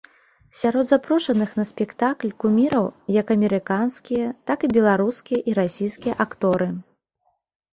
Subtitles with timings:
[0.59, 2.85] Сярод запрошаных на спектакль куміраў
[3.19, 6.69] як амерыканскія, так і беларускія, і расійскія акторы.